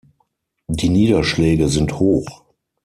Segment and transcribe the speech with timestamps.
[0.67, 2.43] Die Niederschläge sind hoch.